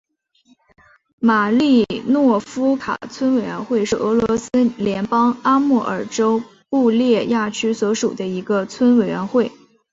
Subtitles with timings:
[1.19, 9.51] 马利诺夫卡村委员会是俄罗斯联邦阿穆尔州布列亚区所属的一个村委员会。